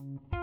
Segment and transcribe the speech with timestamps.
[0.00, 0.39] Thank you.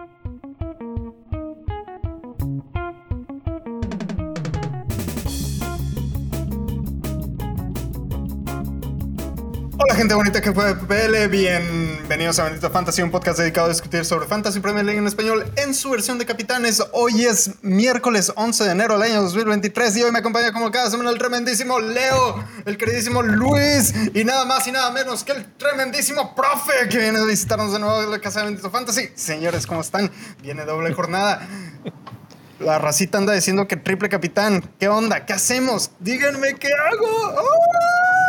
[9.79, 14.05] Hola gente bonita que fue PL, bienvenidos a Bendito Fantasy, un podcast dedicado a discutir
[14.05, 16.83] sobre Fantasy Premier League en español en su versión de capitanes.
[16.93, 20.89] Hoy es miércoles 11 de enero del año 2023 y hoy me acompaña como cada
[20.89, 25.45] semana el tremendísimo Leo, el queridísimo Luis y nada más y nada menos que el
[25.57, 29.09] tremendísimo profe que viene a visitarnos de nuevo de la casa de Bendito Fantasy.
[29.13, 30.11] Señores, ¿cómo están?
[30.41, 31.47] Viene doble jornada.
[32.59, 34.67] La racita anda diciendo que triple capitán.
[34.79, 35.27] ¿Qué onda?
[35.27, 35.91] ¿Qué hacemos?
[35.99, 37.05] Díganme qué hago.
[37.37, 38.26] ¡Oh!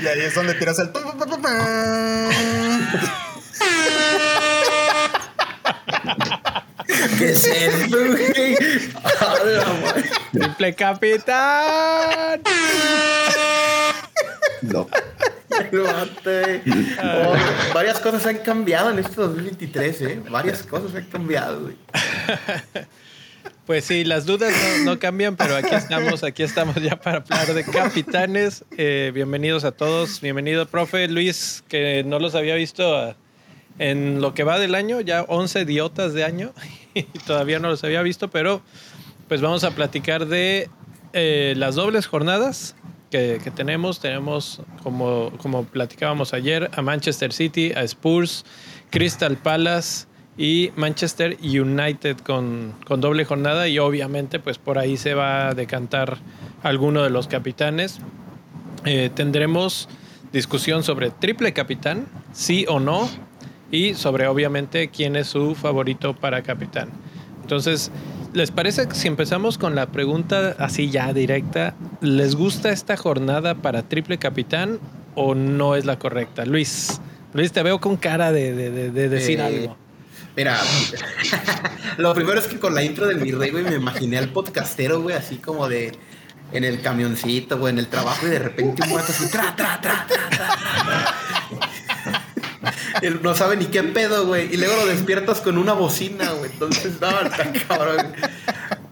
[0.00, 0.90] Y ahí es donde tiras el.
[7.18, 8.56] ¿Qué es esto, güey?
[10.32, 12.42] Triple capitán.
[14.62, 14.88] No.
[17.02, 17.34] Oh,
[17.74, 20.22] varias cosas han cambiado en este 2023, ¿eh?
[20.30, 21.76] Varias cosas han cambiado, güey.
[23.68, 24.54] Pues sí, las dudas
[24.86, 28.64] no, cambian, pero aquí estamos, aquí estamos ya para hablar de capitanes.
[28.78, 33.14] Eh, bienvenidos a todos, bienvenido, profe Luis, que no los había visto ah,
[33.78, 36.54] en lo que va del año, ya 11 idiotas de año,
[36.94, 38.62] y todavía no los había visto, pero
[39.28, 40.70] pues vamos a platicar de
[41.12, 42.74] eh, las dobles jornadas
[43.10, 44.00] que, tenemos.
[44.00, 48.46] Tenemos, como platicábamos ayer, a Manchester City, a Spurs,
[48.88, 50.06] Crystal Palace
[50.38, 55.54] y Manchester United con, con, doble jornada y obviamente pues por ahí se va a
[55.54, 56.18] decantar
[56.62, 57.98] alguno de los capitanes.
[58.84, 59.88] Eh, tendremos
[60.32, 63.10] discusión sobre triple capitán, sí o no,
[63.72, 66.90] y sobre obviamente quién es su favorito para capitán.
[67.42, 67.90] Entonces,
[68.32, 73.56] ¿les parece que si empezamos con la pregunta así ya directa, ¿les gusta esta jornada
[73.56, 74.78] para triple capitán
[75.16, 76.44] o no es la correcta?
[76.44, 77.00] Luis,
[77.32, 79.87] Luis, te veo con cara de, de, de decir eh, algo.
[80.38, 80.62] Mira,
[81.96, 85.02] lo primero es que con la intro de mi rey, güey, me imaginé al podcastero,
[85.02, 85.98] güey, así como de
[86.52, 89.80] en el camioncito, güey, en el trabajo y de repente un muerto así, tra, tra,
[89.80, 91.14] tra, tra, tra.
[93.02, 94.54] Él no sabe ni qué pedo, güey.
[94.54, 96.52] Y luego lo despiertas con una bocina, güey.
[96.52, 98.14] Entonces, no, está cabrón.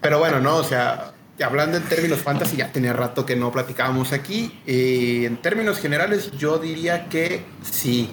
[0.00, 4.12] Pero bueno, no, o sea, hablando en términos fantasy, ya tenía rato que no platicábamos
[4.12, 4.52] aquí.
[4.66, 8.10] Y en términos generales, yo diría que sí.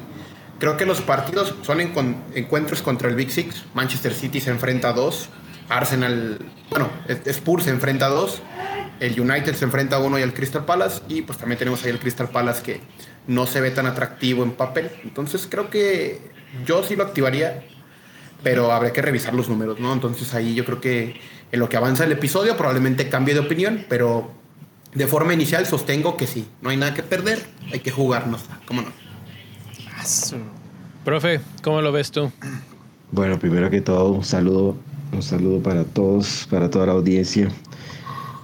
[0.64, 3.66] Creo que los partidos son encuentros contra el Big Six.
[3.74, 5.28] Manchester City se enfrenta a dos.
[5.68, 6.90] Arsenal, bueno,
[7.26, 8.42] Spurs se enfrenta a dos.
[9.02, 11.02] El United se enfrenta a uno y el Crystal Palace.
[11.10, 12.80] Y pues también tenemos ahí el Crystal Palace que
[13.28, 14.90] no se ve tan atractivo en papel.
[15.04, 16.22] Entonces creo que
[16.66, 17.66] yo sí lo activaría,
[18.42, 19.92] pero habrá que revisar los números, ¿no?
[19.92, 21.20] Entonces ahí yo creo que
[21.52, 24.32] en lo que avanza el episodio probablemente cambie de opinión, pero
[24.94, 28.82] de forma inicial sostengo que sí, no hay nada que perder, hay que jugarnos, ¿cómo
[28.82, 28.94] no?
[31.04, 32.32] Profe, ¿cómo lo ves tú?
[33.12, 34.78] Bueno, primero que todo, un saludo,
[35.12, 37.50] un saludo para todos, para toda la audiencia.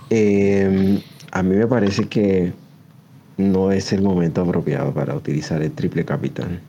[0.10, 2.52] Em, a mí me parece que
[3.38, 6.60] no es el momento apropiado para utilizar el triple capitán.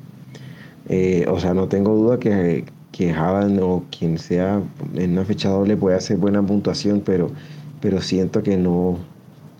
[0.88, 4.62] Eh, o sea, no tengo duda que, que o quien sea
[4.94, 7.32] en una fecha doble puede hacer buena puntuación, pero,
[7.80, 8.96] pero siento que no,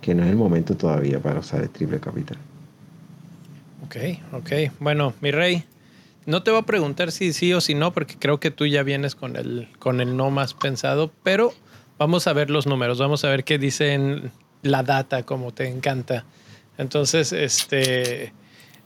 [0.01, 2.39] que no es el momento todavía para usar el triple capitán.
[3.85, 3.97] Ok,
[4.33, 4.51] ok.
[4.79, 5.65] Bueno, mi rey,
[6.27, 8.83] no te voy a preguntar si sí o si no, porque creo que tú ya
[8.83, 11.53] vienes con el, con el no más pensado, pero
[11.99, 14.31] vamos a ver los números, vamos a ver qué dicen
[14.63, 16.25] la data, como te encanta.
[16.79, 18.33] Entonces, este,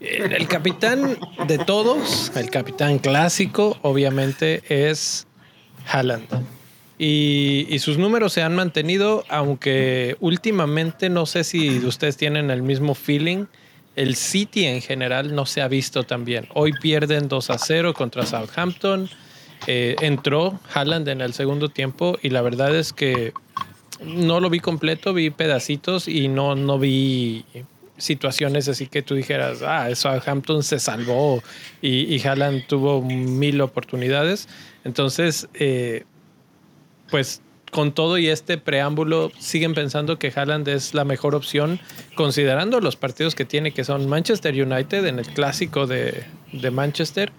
[0.00, 5.26] el capitán de todos, el capitán clásico, obviamente es
[5.86, 6.26] Haaland.
[6.96, 12.62] Y, y, sus números se han mantenido, aunque últimamente no sé si ustedes tienen el
[12.62, 13.46] mismo feeling
[13.96, 16.48] el City en general no se ha visto tan bien.
[16.54, 19.08] Hoy pierden 2 a 0 contra Southampton.
[19.66, 23.32] Eh, entró Haaland en el segundo tiempo y la verdad es que
[24.04, 27.44] no lo vi completo, vi pedacitos y no, no vi
[27.96, 31.42] situaciones así que tú dijeras, ah, Southampton se salvó
[31.80, 34.48] y, y Haaland tuvo mil oportunidades.
[34.84, 36.04] Entonces, eh,
[37.10, 37.40] pues
[37.74, 41.80] con todo y este preámbulo, siguen pensando que Haaland es la mejor opción,
[42.14, 46.24] considerando los partidos que tiene, que son Manchester United en el clásico de,
[46.70, 47.32] Manchester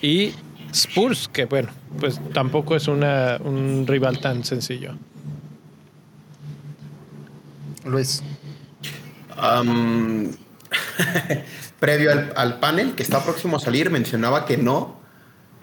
[0.00, 0.32] y
[0.72, 1.68] Spurs, que bueno,
[2.00, 4.94] pues tampoco es una, un rival tan sencillo.
[7.84, 8.22] Luis.
[11.80, 15.01] previo al, al, panel que está próximo a salir, mencionaba que no,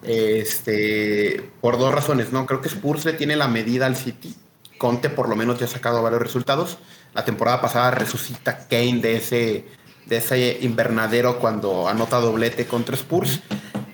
[0.03, 2.45] este, por dos razones, ¿no?
[2.45, 4.35] Creo que Spurs le tiene la medida al City.
[4.77, 6.77] Conte por lo menos ya ha sacado varios resultados.
[7.13, 9.65] La temporada pasada resucita Kane de ese,
[10.05, 13.41] de ese invernadero cuando anota doblete contra Spurs.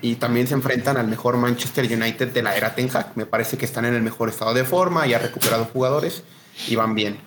[0.02, 3.12] Y también se enfrentan al mejor Manchester United de la era Ten Hag.
[3.16, 6.22] Me parece que están en el mejor estado de forma y ha recuperado jugadores
[6.68, 7.18] y van bien.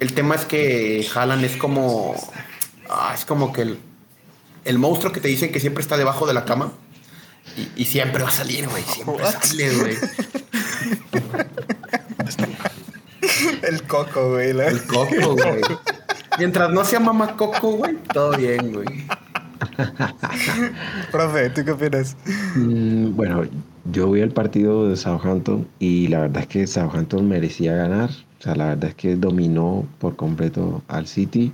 [0.00, 2.14] El tema es que Haaland es como.
[2.88, 3.78] ah, es como que el,
[4.64, 6.72] el monstruo que te dicen que siempre está debajo de la cama.
[7.56, 8.82] Y, y siempre va a salir, güey.
[8.84, 9.42] Siempre What?
[9.42, 9.96] sale, güey.
[13.62, 14.52] El coco, güey.
[14.52, 15.60] la- El coco, güey.
[16.38, 18.86] Mientras no sea mamá coco, güey, todo bien, güey.
[21.10, 22.16] Profe, ¿tú qué opinas?
[22.56, 23.44] Mm, bueno,
[23.92, 28.10] yo vi el partido de Southampton y la verdad es que Southampton merecía ganar.
[28.38, 31.52] O sea, la verdad es que dominó por completo al City.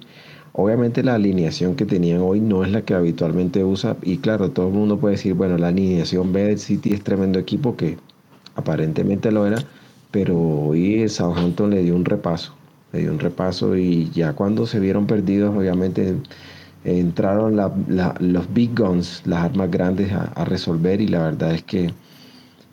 [0.58, 3.98] Obviamente la alineación que tenían hoy no es la que habitualmente usa.
[4.02, 7.38] Y claro, todo el mundo puede decir, bueno, la alineación B del City es tremendo
[7.38, 7.98] equipo, que
[8.54, 9.58] aparentemente lo era.
[10.10, 12.54] Pero hoy el Southampton le dio un repaso.
[12.94, 16.14] Le dio un repaso y ya cuando se vieron perdidos, obviamente
[16.84, 17.56] entraron
[18.20, 21.92] los big guns, las armas grandes a, a resolver y la verdad es que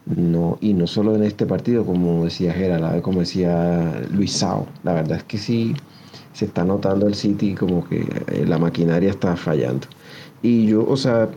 [0.05, 4.93] no, y no solo en este partido, como decía Gerald, como decía Luis Sao, la
[4.93, 5.75] verdad es que sí
[6.33, 9.87] se está notando el City como que eh, la maquinaria está fallando.
[10.41, 11.29] Y yo, o sea,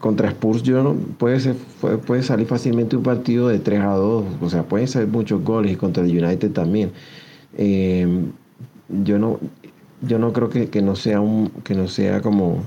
[0.00, 1.56] contra Spurs yo no, puede, ser,
[2.06, 5.72] puede, salir fácilmente un partido de 3 a 2, o sea, pueden ser muchos goles
[5.72, 6.92] y contra el United también.
[7.56, 8.06] Eh,
[8.88, 9.38] yo no,
[10.02, 12.64] yo no creo que, que no sea un, que no sea como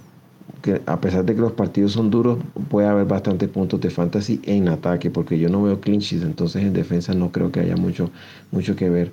[0.61, 4.41] que a pesar de que los partidos son duros, puede haber bastantes puntos de fantasy
[4.43, 7.75] en ataque, porque yo no veo clean sheets, entonces en defensa no creo que haya
[7.75, 8.09] mucho,
[8.51, 9.11] mucho que ver.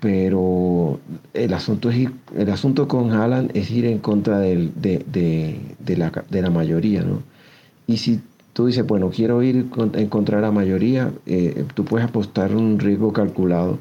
[0.00, 1.00] Pero
[1.32, 5.96] el asunto, es el asunto con Haaland es ir en contra del- de, de- de
[5.96, 7.22] la, de la mayoría, ¿no?
[7.86, 8.20] Y si
[8.52, 12.78] tú dices, bueno, quiero ir en contra de la mayoría, eh, tú puedes apostar un
[12.78, 13.78] riesgo calculado,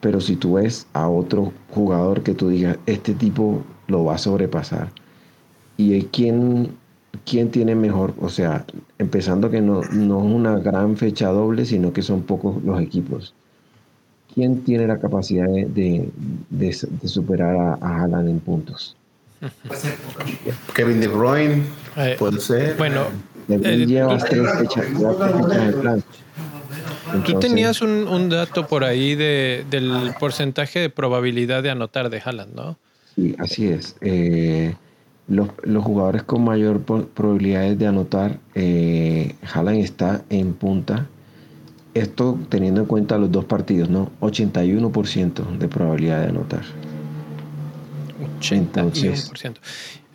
[0.00, 4.18] pero si tú ves a otro jugador que tú digas, este tipo lo va a
[4.18, 4.92] sobrepasar,
[5.76, 6.76] y quién,
[7.24, 8.66] quién tiene mejor, o sea,
[8.98, 13.34] empezando que no, no es una gran fecha doble, sino que son pocos los equipos.
[14.38, 16.08] ¿Quién tiene la capacidad de, de-
[16.48, 18.94] de- de superar a, a Haaland en puntos?
[20.76, 21.64] Kevin De Bruyne,
[21.96, 22.76] Eh, puede ser.
[22.76, 23.06] Bueno,
[23.48, 26.02] Eh, lleva tú- tres fechas, lleva tres fechas de plan.
[26.02, 32.08] Tú Entonces, tenías un, un dato por ahí de, del porcentaje de probabilidad de anotar
[32.08, 32.76] de Haaland, ¿no?
[33.16, 33.96] Sí, así es.
[34.02, 34.76] Eh,
[35.26, 41.06] los, los jugadores con mayor probabilidades de anotar, eh, Haaland está en punta.
[41.98, 44.10] Esto teniendo en cuenta los dos partidos, ¿no?
[44.20, 46.62] 81% de probabilidad de anotar.
[48.40, 49.56] 81%.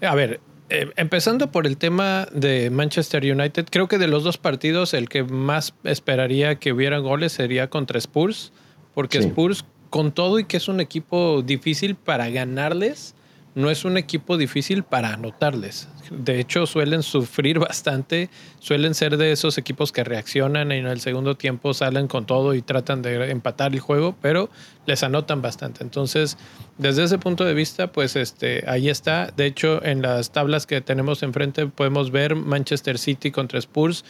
[0.02, 0.40] A ver,
[0.70, 5.10] eh, empezando por el tema de Manchester United, creo que de los dos partidos el
[5.10, 8.52] que más esperaría que hubiera goles sería contra Spurs,
[8.94, 9.28] porque Sí.
[9.28, 13.14] Spurs, con todo y que es un equipo difícil para ganarles,
[13.56, 15.88] no es un equipo difícil para anotarles.
[16.10, 18.30] De hecho, suelen sufrir bastante,
[18.60, 22.54] suelen ser de esos equipos que reaccionan y en el segundo tiempo salen con todo
[22.56, 24.50] y tratan de empatar el juego, pero
[24.86, 25.84] les anotan bastante.
[25.84, 26.38] Entonces,
[26.78, 29.32] desde ese punto de vista, pues este, ahí está.
[29.36, 34.04] De hecho, en las tablas que tenemos enfrente podemos ver Manchester City contra Spurs.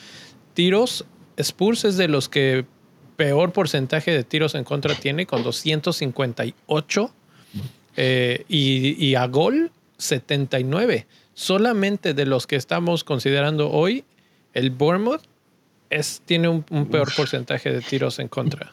[0.53, 1.05] Tiros,
[1.37, 2.65] Spurs es de los que
[3.15, 7.13] peor porcentaje de tiros en contra tiene, con 258.
[7.95, 11.07] Eh, y, y a gol 79.
[11.33, 14.03] Solamente de los que estamos considerando hoy,
[14.53, 15.21] el Bournemouth
[15.89, 18.69] es, tiene un, un peor porcentaje de tiros en contra.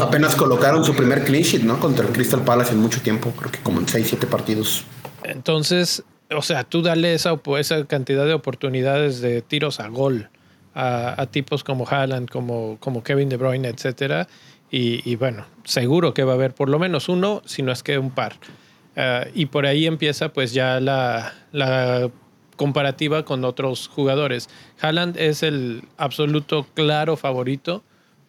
[0.00, 1.78] Apenas colocaron su primer clean sheet, ¿no?
[1.78, 4.84] Contra el Crystal Palace en mucho tiempo, creo que como en 6, 7 partidos.
[5.24, 10.28] Entonces, o sea, tú dale esa, esa cantidad de oportunidades de tiros a gol
[10.74, 14.26] a, a tipos como Haaland, como, como Kevin De Bruyne, etcétera.
[14.70, 17.96] Y, bueno, seguro que va a haber por lo menos uno, si no es que
[17.98, 18.34] un par.
[18.96, 22.10] Ah, y por ahí empieza pues ya la, la
[22.56, 24.48] comparativa con otros jugadores.
[24.80, 27.84] Haaland es el absoluto claro favorito,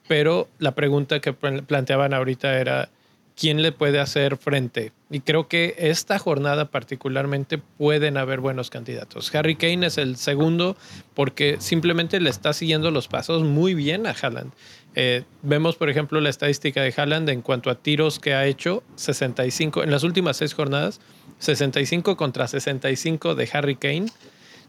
[0.08, 2.90] pero la pregunta que pl- planteaban ahorita era
[3.36, 4.92] quién le puede hacer frente.
[5.10, 9.34] Y creo que esta jornada particularmente pueden haber buenos candidatos.
[9.36, 10.78] Harry Kane es el segundo
[11.14, 14.52] porque simplemente le está siguiendo los pasos muy bien a Haaland.
[14.96, 18.84] Eh, vemos, por ejemplo, la estadística de Haaland en cuanto a tiros que ha hecho,
[18.96, 21.02] 65 en las últimas seis jornadas,
[21.40, 24.06] 65 contra 65 de Harry Kane.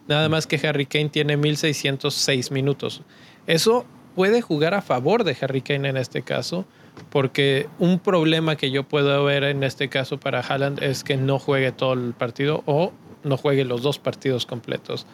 [0.08, 3.02] Nada más que Harry Kane tiene 1606 minutos.
[3.46, 6.64] Eso puede jugar a favor de Harry Kane en este caso,
[7.10, 11.38] porque un problema que yo puedo ver en este caso para Haaland es que no
[11.38, 12.92] juegue todo el partido o
[13.24, 15.06] no juegue los dos partidos completos,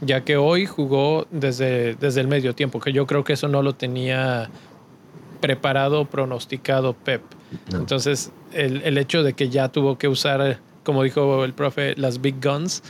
[0.00, 3.62] ya que hoy jugó desde, desde el medio tiempo, que yo creo que eso no
[3.62, 4.50] lo tenía
[5.40, 7.22] preparado, pronosticado Pep.
[7.70, 7.78] No.
[7.78, 12.20] Entonces, el, el hecho de que ya tuvo que usar como dijo el profe, las
[12.20, 12.82] big guns,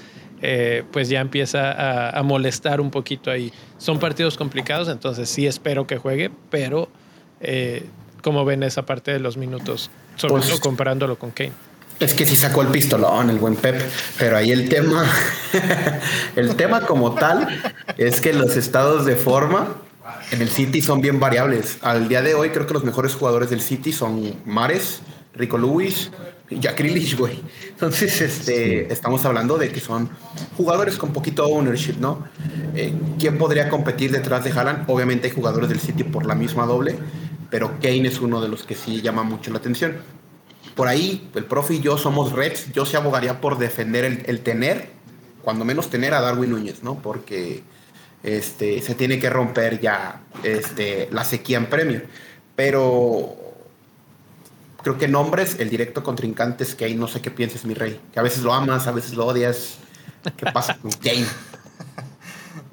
[0.43, 3.51] eh, pues ya empieza a, a, molestar un poquito ahí.
[3.79, 6.91] Son partidos complicados, entonces sí espero que juegue, pero
[7.41, 7.87] eh,
[8.27, 9.89] ¿cómo ven esa parte de los minutos?
[10.17, 11.53] Sobre pues, todo comparándolo con Kane.
[12.01, 13.81] Es que sí sacó el pistolón, el buen Pep,
[14.19, 15.09] pero ahí el tema,
[16.35, 17.47] el tema como tal
[17.97, 19.77] es que los estados de forma
[20.33, 21.79] en el City son bien variables.
[21.83, 25.03] Al día de hoy creo que los mejores jugadores del City son Mares,
[25.33, 26.11] Rico Lewis,
[26.51, 27.41] Jack Grealish, güey.
[27.69, 30.11] Entonces, este, estamos hablando de que son
[30.57, 32.27] jugadores con poquito ownership, ¿no?
[32.75, 34.85] Eh, ¿Quién podría competir detrás de Haaland?
[34.89, 36.99] Obviamente hay jugadores del City por la misma doble,
[37.51, 39.97] pero Kane es uno de los que sí llama mucho la atención.
[40.75, 42.73] Por ahí, el profe y yo somos Reds.
[42.73, 44.91] Yo se abogaría por defender el, tener,
[45.43, 47.01] cuando menos tener a Darwin Núñez, ¿no?
[47.01, 47.63] Porque
[48.23, 52.03] este, se tiene que romper ya este, la sequía en premio.
[52.55, 53.37] Pero
[54.83, 56.97] creo que nombres, el directo contrincante es Kane.
[56.97, 58.01] No sé qué pienses, mi rey.
[58.13, 59.79] Que a veces lo amas, a veces lo odias.
[60.37, 61.27] ¿Qué pasa con Kane?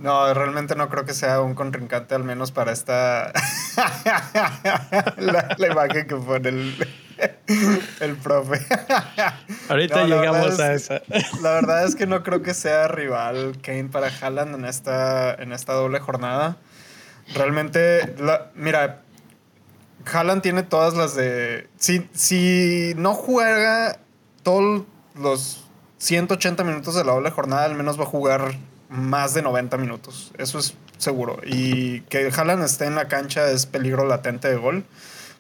[0.03, 3.31] No, realmente no creo que sea un contrincante, al menos para esta.
[5.17, 6.87] la, imagen que pone el,
[8.01, 8.59] el profe.
[9.69, 11.01] Ahorita llegamos a esa.
[11.41, 15.53] la verdad es que no creo que sea rival Kane para Haaland en esta, en
[15.53, 16.57] esta doble jornada.
[17.33, 18.13] Realmente,
[18.55, 19.03] mira,
[20.11, 21.69] Haaland tiene todas las de.
[21.77, 23.99] Si, si no juega
[24.43, 24.83] todos
[25.15, 25.63] los
[25.99, 28.57] 180 minutos de la doble jornada, al menos va a jugar
[28.93, 30.31] más de 90 minutos.
[30.37, 31.39] Eso es seguro.
[31.45, 34.85] Y que Haaland esté en la cancha es peligro latente de gol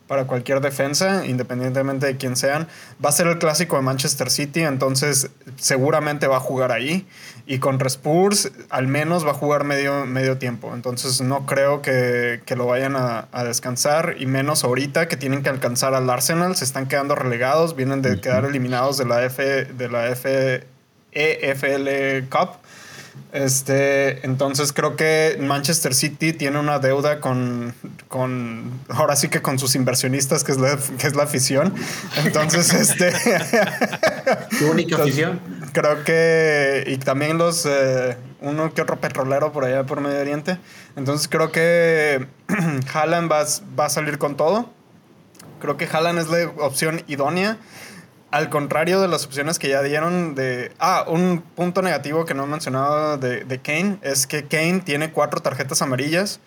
[0.07, 2.67] para cualquier defensa, independientemente de quién sean.
[3.03, 7.07] Va a ser el clásico de Manchester City, entonces seguramente va a jugar ahí.
[7.45, 10.73] Y contra Spurs al menos va a jugar medio, medio tiempo.
[10.73, 14.15] Entonces no creo que, lo vayan a, descansar.
[14.19, 16.55] Y menos ahorita que tienen que alcanzar al Arsenal.
[16.55, 17.75] Se están quedando relegados.
[17.75, 20.65] Vienen de quedar eliminados de la, F, de la F,
[21.11, 22.62] EFL Cup.
[23.33, 27.73] Este, entonces creo que Manchester City tiene una deuda con,
[28.07, 31.73] con ahora sí que con sus inversionistas, que es la, que es la afición.
[32.23, 33.11] Entonces, este.
[34.59, 35.39] ¿Tu única afición?
[35.73, 36.83] Creo que.
[36.87, 37.65] Y también los.
[37.65, 40.59] Eh, uno que otro petrolero por allá por Medio Oriente.
[40.95, 42.27] Entonces creo que
[42.93, 43.45] Haaland va,
[43.79, 44.69] va a salir con todo.
[45.59, 47.57] Creo que Haaland es la opción idónea.
[48.33, 50.71] Al contrario de las opciones que ya dieron de...
[50.79, 55.11] Ah, un punto negativo que no he mencionado de, de Kane es que Kane tiene
[55.11, 56.39] cuatro tarjetas amarillas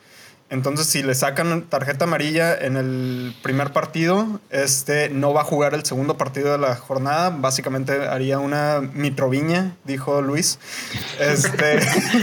[0.49, 5.75] entonces, si le sacan tarjeta amarilla en el primer partido, este no va a jugar
[5.75, 7.31] el segundo partido de la jornada.
[7.31, 10.61] Básicamente haría una mitroviña, dijo Luis.
[11.19, 11.81] Este,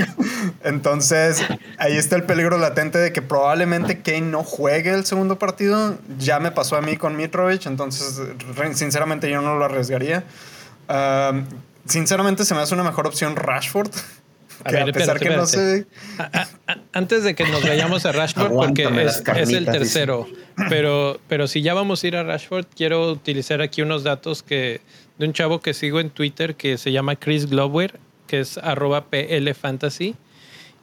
[0.64, 1.44] entonces,
[1.78, 5.98] ahí está el peligro latente de que probablemente Kane no juegue el segundo partido.
[6.18, 8.22] Ya me pasó a mí con Mitrovic, entonces,
[8.74, 10.24] sinceramente, yo no lo arriesgaría.
[11.86, 13.92] sinceramente, se me hace una mejor opción Rashford.
[14.64, 15.86] A, ver, que no sé.
[16.94, 20.28] antes de que nos vayamos a Rashford, porque es, el tercero,
[20.70, 24.82] pero, pero si ya vamos a ir a Rashford, quiero utilizar aquí unos datos que
[25.18, 29.06] de un chavo que sigo en Twitter que se llama Chris Glover, que es arroba
[29.06, 30.16] PLFantasy.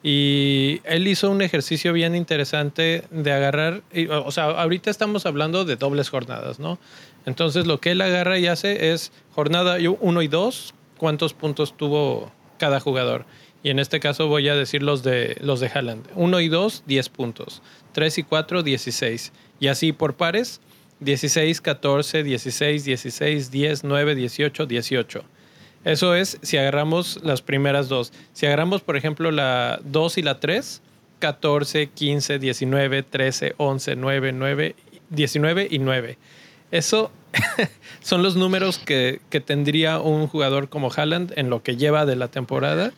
[0.03, 3.83] Y él hizo un ejercicio bien interesante de agarrar,
[4.25, 6.79] o sea, ahorita estamos hablando de dobles jornadas, ¿no?
[7.27, 12.33] Entonces lo que él agarra y hace es jornada 1 y 2, cuántos puntos tuvo
[12.57, 13.27] cada jugador.
[13.63, 16.07] Y en este caso voy a decir los de, los de Haaland.
[16.15, 17.63] 1 y 2, 10 puntos.
[17.93, 19.33] 3 y 4, 16.
[19.61, 20.61] Y así por pares,
[21.01, 25.25] 16, 14, 16, 16, 10, 9, 18, 18.
[25.85, 28.13] Eso es si agarramos las primeras dos.
[28.33, 30.83] Si agarramos, por ejemplo, la 2 y la 3,
[31.19, 34.75] 14, 15, 19, 13, 11, 9, 9,
[35.11, 36.19] 19 y 9.
[36.71, 37.11] Eso
[38.01, 42.17] son los números que, que tendría un jugador como Haaland en lo que lleva de
[42.17, 42.93] la temporada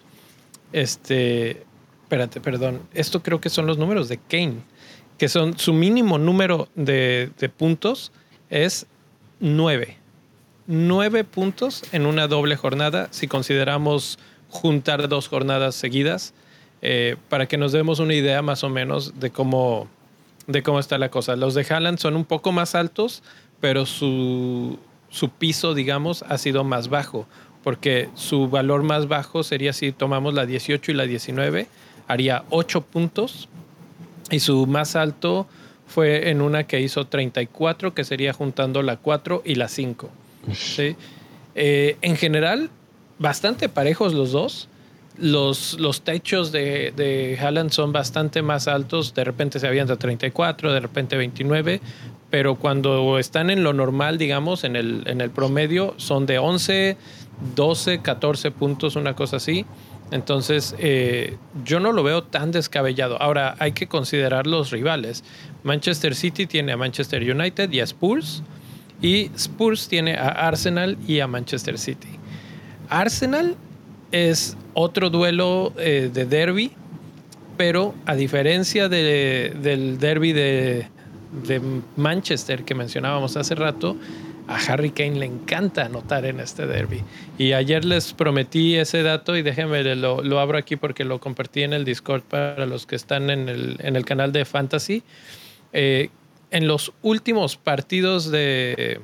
[0.73, 1.65] este,
[2.03, 2.83] espérate, perdón.
[2.93, 4.57] Esto creo que son los números de Kane,
[5.19, 8.13] que son su mínimo número de, puntos
[8.51, 8.87] es
[9.41, 9.97] nueve.
[10.67, 16.35] Nueve puntos en una doble jornada, si consideramos juntar dos jornadas seguidas,
[16.83, 19.89] eh, para que nos demos una idea más o menos de cómo,
[20.47, 21.37] de cómo está la cosa.
[21.37, 23.23] Los de Haaland son un poco más altos,
[23.61, 27.27] pero su, su piso, digamos, ha sido más bajo
[27.63, 31.67] porque su valor más bajo sería si tomamos la 18 y la 19,
[32.09, 33.49] haría 8 puntos,
[34.31, 35.47] y su más alto
[35.87, 40.11] fue en una que hizo 34, que sería juntando la 4 y la 5.
[41.55, 42.71] Eh, en general,
[43.19, 44.69] bastante parejos los dos.
[45.19, 49.13] Los, los techos de, de Haaland son bastante más altos.
[49.13, 51.83] De repente se avienta 34, de repente 29.
[52.31, 56.97] Pero cuando están en lo normal, digamos, en el, en el promedio, son de 11,
[57.55, 59.67] 12, 14 puntos, una cosa así.
[60.11, 63.21] Entonces, eh, yo no lo veo tan descabellado.
[63.21, 65.25] Ahora, hay que considerar los rivales.
[65.63, 68.43] Manchester City tiene a Manchester United y a Spurs.
[69.01, 72.09] Y Spurs tiene a Arsenal y a Manchester City.
[72.89, 73.57] Arsenal
[74.13, 76.73] es otro duelo eh, de derby,
[77.57, 80.89] pero a diferencia del derby de,
[81.47, 81.61] de
[81.97, 83.97] Manchester que mencionábamos hace rato,
[84.53, 87.03] a Harry Kane le encanta anotar en este derby.
[87.39, 91.63] Y ayer les prometí ese dato y déjenme, lo, lo, abro aquí porque lo compartí
[91.63, 95.03] en el Discord para los que están en el, en el canal de Fantasy.
[95.73, 96.11] Eh,
[96.51, 99.01] en los últimos partidos de,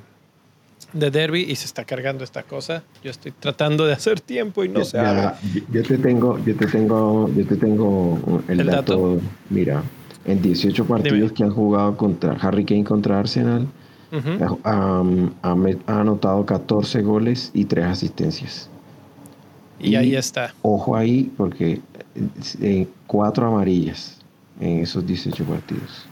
[0.93, 4.69] de derby, y se está cargando esta cosa, yo estoy tratando de hacer tiempo y
[4.69, 5.35] no se abre.
[5.73, 9.83] Yo te tengo, yo te tengo, yo te tengo el, dato, Mira,
[10.27, 13.67] en 18 partidos que han jugado contra Harry Kane contra Arsenal,
[14.65, 15.05] ha,
[15.87, 18.71] anotado 14 goles y 3 asistencias.
[19.79, 20.55] Y, ahí está.
[20.63, 21.81] Ojo ahí, porque
[22.61, 24.19] eh, cuatro amarillas
[24.61, 26.07] en esos 18 partidos.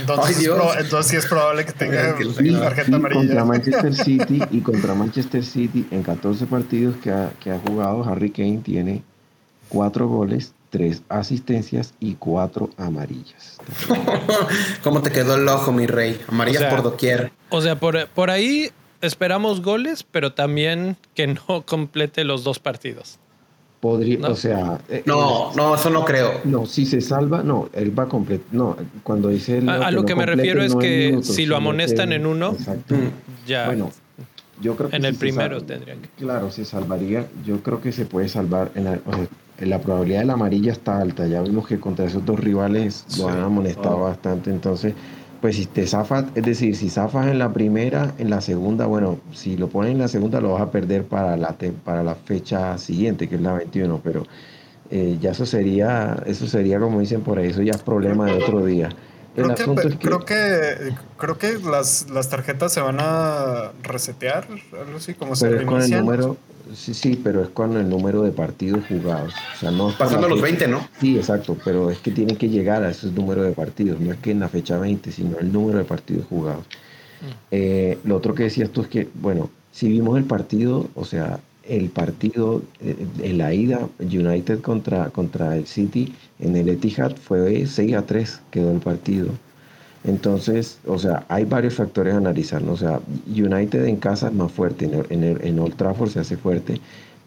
[0.00, 2.16] entonces, entonces, sí es probable que tenga
[2.60, 3.20] tarjeta amarilla.
[3.20, 8.04] Contra Manchester City y contra Manchester City en 14 partidos que ha, que ha jugado,
[8.04, 9.02] Harry Kane tiene
[9.70, 13.58] 4 goles, tres asistencias y cuatro amarillas.
[14.82, 16.20] ¿Cómo te quedó el ojo, mi rey?
[16.28, 17.32] Amarillas por doquier.
[17.50, 18.70] O sea, por, por ahí
[19.00, 23.18] esperamos goles, pero también que no complete los dos partidos.
[23.80, 24.80] Podría, o sea.
[24.88, 26.40] Eh, no, no, eso no creo.
[26.42, 28.44] No, si se salva, no, él va completo.
[28.50, 29.62] No, cuando dice.
[29.68, 32.56] a, lo que, me refiero es que si lo amonestan en uno,
[33.46, 33.66] ya.
[33.66, 33.92] Bueno,
[34.60, 34.96] yo creo que.
[34.96, 36.08] En el primero tendrían que.
[36.18, 37.28] Claro, se salvaría.
[37.46, 38.72] Yo creo que se puede salvar.
[38.74, 38.98] En la,
[39.60, 41.26] la probabilidad de la amarilla está alta.
[41.26, 44.50] Ya vimos que contra esos dos rivales lo han amonestado bastante.
[44.50, 44.94] Entonces,
[45.40, 49.18] pues si te zafas, es decir, si zafas en la primera, en la segunda, bueno,
[49.32, 52.76] si lo pones en la segunda lo vas a perder para la, para la fecha
[52.78, 54.24] siguiente, que es la 21, pero
[54.90, 58.32] eh, ya eso sería, eso sería como dicen por ahí, eso ya es problema de
[58.32, 58.90] otro día.
[59.34, 65.14] creo, que, creo que, creo que las, las tarjetas se van a resetear, algo así
[65.14, 66.36] como se con el número
[66.74, 69.32] Sí, sí, pero es con el número de partidos jugados.
[69.56, 70.86] O sea, no Pasando los 20, ¿no?
[71.00, 74.00] Sí, exacto, pero es que tienen que llegar a ese número de partidos.
[74.00, 76.64] No es que en la fecha 20, sino el número de partidos jugados.
[77.20, 77.24] Mm.
[77.50, 81.40] Eh, lo otro que decías tú es que, bueno, si vimos el partido, o sea,
[81.64, 87.66] el partido eh, en la ida, United contra, contra el City en el Etihad fue
[87.66, 89.28] 6 a 3, quedó el partido.
[90.04, 92.62] Entonces, o sea, hay varios factores a analizar.
[92.62, 92.72] ¿no?
[92.72, 96.36] O sea, United en casa es más fuerte, en, en, en Old Trafford se hace
[96.36, 96.80] fuerte,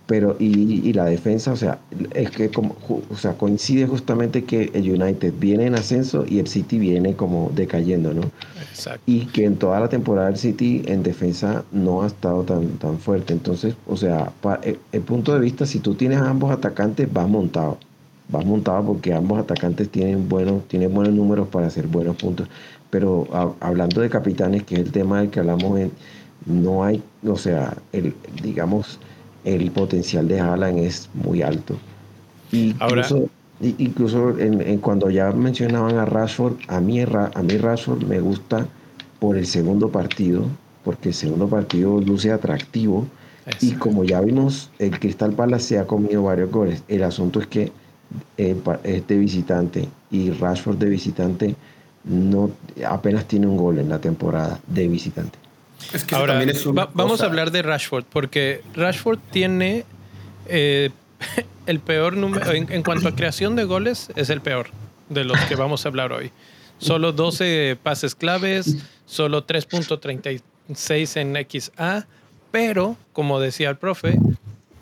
[0.07, 1.79] pero y, y, la defensa, o sea,
[2.13, 2.75] es que como,
[3.09, 7.49] o sea, coincide justamente que el United viene en ascenso y el City viene como
[7.55, 8.23] decayendo, ¿no?
[8.69, 9.01] Exacto.
[9.05, 12.99] Y que en toda la temporada el City en defensa no ha estado tan, tan
[12.99, 13.31] fuerte.
[13.31, 17.29] Entonces, o sea, eh, el punto de vista, si tú tienes a ambos atacantes, vas
[17.29, 17.77] montado
[18.29, 22.47] vas montado porque ambos atacantes tienen buenos, tienen buenos números para hacer buenos puntos.
[22.89, 23.27] Pero
[23.59, 25.79] hablando de capitanes, que es el tema del que hablamos,
[26.45, 28.99] no hay, o sea, el, digamos,
[29.45, 31.75] el potencial de Haaland es muy alto.
[32.51, 33.29] Incluso,
[33.61, 38.67] incluso en, cuando ya mencionaban a Rashford, a mí, a mí Rashford me gusta
[39.19, 40.45] por el segundo partido,
[40.83, 43.07] porque el segundo partido luce atractivo.
[43.59, 46.83] Y como ya vimos, el Crystal Palace se ha comido varios goles.
[46.87, 47.71] El asunto es que eh,
[48.37, 51.55] es de visitante y Rashford de visitante
[52.03, 52.51] no
[52.87, 55.37] apenas tiene un gol en la temporada de visitante.
[56.11, 56.43] Ahora,
[56.93, 59.85] vamos a hablar de Rashford, porque Rashford tiene
[60.47, 60.89] eh,
[61.65, 64.67] el peor número, en, cuanto a creación de goles, es el peor
[65.09, 66.31] de los que vamos a hablar hoy.
[66.77, 72.07] Solo 12 pases claves, solo 3.36 en XA,
[72.51, 74.17] pero, como decía el profe,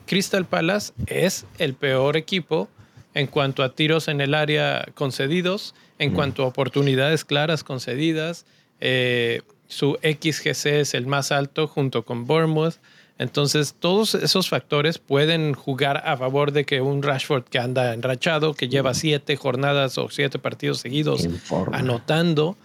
[0.05, 2.69] Crystal Palace es el peor equipo
[3.13, 8.45] en cuanto a tiros en el área concedidos, en cuanto a oportunidades claras concedidas.
[8.79, 12.75] Eh, su XGC es el más alto junto con Bournemouth.
[13.17, 18.53] Entonces, todos esos factores pueden jugar a favor de que un Rashford que anda enrachado,
[18.53, 21.27] que lleva siete jornadas o siete partidos seguidos
[21.73, 22.55] anotando,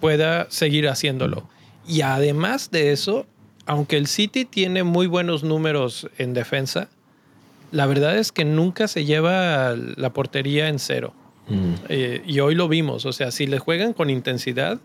[0.00, 1.48] pueda seguir haciéndolo.
[1.86, 3.26] Y además de eso,
[3.66, 6.88] aunque el City tiene muy buenos números en defensa,
[7.70, 11.12] la verdad es que nunca se lleva la portería en cero.
[11.48, 11.74] Mm.
[11.88, 14.78] Eh, y hoy lo vimos, o sea, si le juegan con intensidad,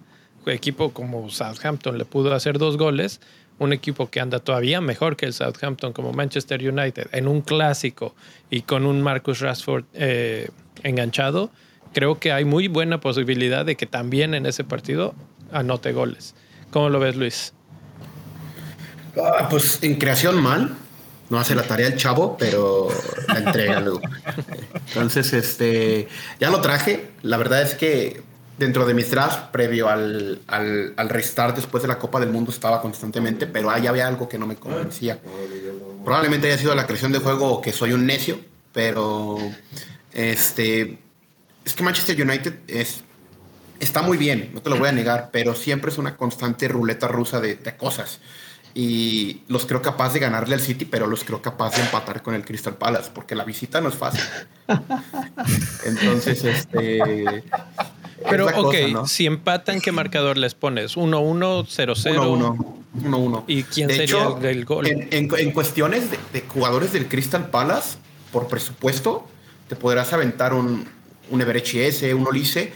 [0.46, 3.22] equipo como Southampton le pudo hacer dos goles,
[3.60, 8.16] un equipo que anda todavía mejor que el Southampton como Manchester United en un clásico
[8.50, 10.50] y con un Marcus Rashford eh,
[10.84, 11.52] enganchado,
[11.94, 15.14] creo que hay muy buena posibilidad de que también en ese partido
[15.52, 16.36] anote goles.
[16.72, 17.54] ¿Cómo lo ves, Luis?
[19.16, 20.76] Ah, pues en creación mal.
[21.34, 22.90] No hace la tarea el chavo, pero
[23.28, 24.02] la entrega luego.
[24.90, 26.08] Entonces, este,
[26.40, 27.10] ya lo traje.
[27.24, 28.22] La verdad es que
[28.60, 32.52] dentro de mis drafts, previo al, al, al, restart después de la Copa del Mundo,
[32.52, 35.20] estaba constantemente, pero ahí había algo que no me convencía.
[36.04, 38.38] Probablemente haya sido la creación de juego que soy un necio,
[38.72, 39.40] pero
[40.12, 41.00] este,
[41.66, 43.04] es que Manchester United es,
[43.80, 47.08] está muy bien, no te lo voy a negar, pero siempre es una constante ruleta
[47.08, 48.20] rusa de, de cosas
[48.76, 52.34] y los creo capaz de ganarle al City, pero los creo capaz de empatar con
[52.34, 54.24] el Crystal Palace, porque la visita no es fácil.
[55.86, 57.44] Entonces, este...
[58.30, 59.08] Pero, ok, cosa, ¿no?
[59.08, 60.96] si empatan, ¿qué marcador les pones?
[60.96, 62.84] ¿1-1, 0-0?
[62.96, 63.44] 1-1.
[63.48, 64.88] ¿Y quién de sería hecho, el, el gol?
[64.88, 67.98] En, en, en cuestiones de, de, jugadores del Crystal Palace,
[68.32, 69.28] por presupuesto,
[69.68, 70.88] te podrás aventar un,
[71.30, 72.72] un Everechi S, un Olise,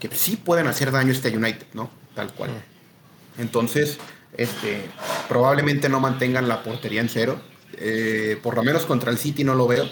[0.00, 1.90] que sí pueden hacer daño a este United, ¿no?
[2.14, 2.50] Tal cual.
[2.50, 3.40] Mm.
[3.40, 3.98] Entonces,
[4.36, 4.90] este,
[5.28, 7.40] probablemente no mantengan la portería en cero.
[7.74, 9.88] Eh, por lo menos contra el City no lo veo.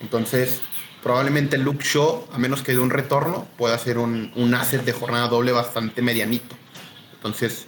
[0.00, 0.60] Entonces,
[1.02, 4.92] probablemente Luke Shaw, a menos que de un retorno, pueda ser un, un asset de
[4.92, 6.56] jornada doble bastante medianito.
[7.14, 7.66] Entonces,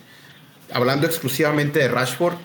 [0.73, 2.37] hablando exclusivamente de Rashford,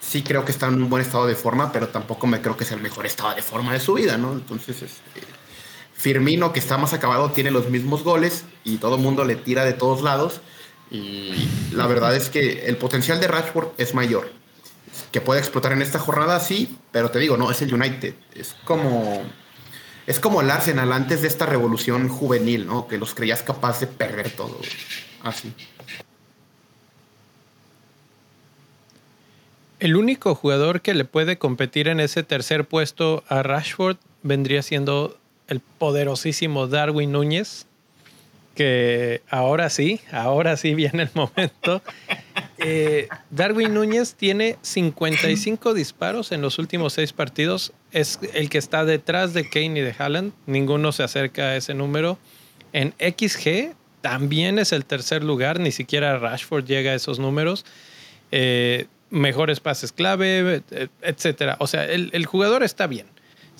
[0.00, 2.64] sí creo que está en un buen estado de forma, pero tampoco me creo que
[2.64, 4.32] sea el mejor estado de forma de su vida, ¿no?
[4.32, 5.22] Entonces, este,
[5.94, 9.64] Firmino, que está más acabado, tiene los mismos goles y todo el mundo le tira
[9.64, 10.40] de todos lados.
[10.92, 14.30] Y la verdad es que el potencial de Rashford es mayor.
[15.10, 18.14] Que puede explotar en esta jornada, sí, pero te digo, no, es el United.
[18.34, 19.22] Es como,
[20.06, 22.88] es como el Arsenal antes de esta revolución juvenil, ¿no?
[22.88, 24.58] Que los creías capaz de perder todo.
[25.22, 25.54] Así.
[29.80, 35.16] El único jugador que le puede competir en ese tercer puesto a Rashford vendría siendo
[35.48, 37.66] el poderosísimo Darwin Núñez,
[38.54, 41.82] que ahora sí, ahora sí viene el momento.
[42.58, 47.72] Eh, Darwin Núñez tiene 55 disparos en los últimos seis partidos.
[47.90, 50.32] Es el que está detrás de Kane y de Haaland.
[50.46, 52.18] Ninguno se acerca a ese número.
[52.72, 55.60] En XG también es el tercer lugar.
[55.60, 57.64] Ni siquiera Rashford llega a esos números.
[58.30, 60.62] Eh, mejores pases clave,
[61.02, 61.56] etcétera.
[61.58, 63.11] O sea, el jugador está bien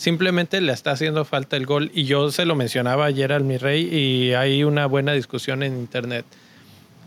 [0.03, 1.93] simplemente le está haciendo falta el gol.
[1.95, 5.77] Y yo se lo mencionaba ayer al mi rey y hay una buena discusión en
[5.77, 6.27] internet.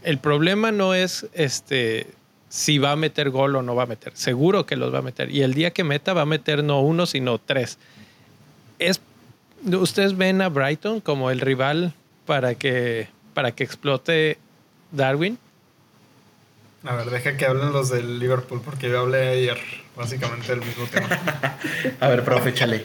[0.04, 2.08] El problema no es este
[2.48, 4.14] si va a meter gol o no va a meter.
[4.16, 5.30] Seguro que los va a meter.
[5.30, 7.78] Y el día que meta va a meter no uno, sino tres.
[8.80, 9.02] Es,
[9.66, 11.92] ¿Ustedes ven a Brighton como el rival
[12.26, 14.38] para que, para que explote
[14.94, 15.38] Darwin?
[16.86, 19.58] A ver, deja que hablen los del Liverpool, porque yo hablé ayer
[19.95, 21.08] básicamente del mismo tema.
[22.00, 22.84] A ver, profe, échale.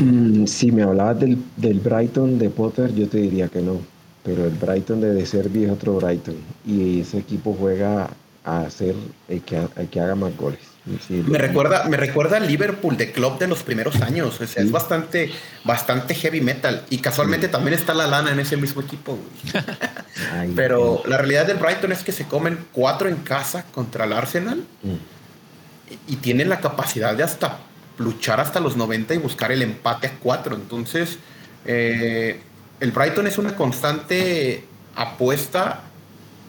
[0.00, 3.80] Mm, si me hablabas del, del, Brighton de Potter, yo te diría que no.
[4.22, 6.36] Pero el Brighton de De Servi es otro Brighton.
[6.64, 8.10] Y ese equipo juega
[8.44, 8.94] a hacer
[9.28, 10.71] el que, el que haga más goles.
[11.06, 14.40] Sí, me recuerda, me recuerda al Liverpool de club de los primeros años.
[14.40, 15.30] O sea, es bastante,
[15.62, 16.84] bastante heavy metal.
[16.90, 17.52] Y casualmente sí.
[17.52, 19.16] también está la lana en ese mismo equipo.
[20.32, 24.12] Ay, Pero la realidad del Brighton es que se comen cuatro en casa contra el
[24.12, 24.64] Arsenal.
[24.82, 26.08] Mm.
[26.08, 27.58] Y tienen la capacidad de hasta
[27.98, 30.56] luchar hasta los 90 y buscar el empate a cuatro.
[30.56, 31.18] Entonces,
[31.64, 32.40] eh,
[32.80, 34.64] el Brighton es una constante
[34.96, 35.82] apuesta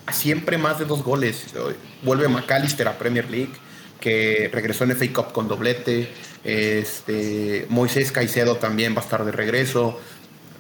[0.07, 1.45] a siempre más de dos goles.
[2.01, 3.53] Vuelve McAllister a Premier League
[4.03, 6.09] que regresó en FA Cup con doblete.
[6.43, 9.97] Este, Moisés Caicedo también va a estar de regreso.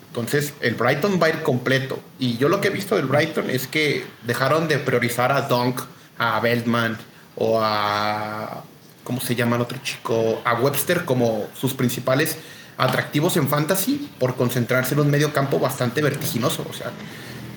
[0.07, 1.99] Entonces, el Brighton va a ir completo.
[2.19, 5.81] Y yo lo que he visto del Brighton es que dejaron de priorizar a Dunk,
[6.17, 6.97] a Beltman
[7.35, 8.63] o a.
[9.03, 10.41] ¿Cómo se llama el otro chico?
[10.45, 12.37] A Webster como sus principales
[12.77, 16.65] atractivos en fantasy por concentrarse en un medio campo bastante vertiginoso.
[16.69, 16.91] O sea,